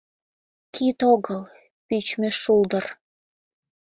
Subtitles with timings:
[0.73, 1.41] Кид огыл–
[1.87, 2.85] пÿчмö шулдыр!